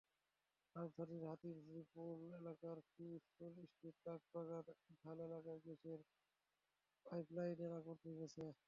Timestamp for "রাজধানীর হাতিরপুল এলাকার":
0.75-2.77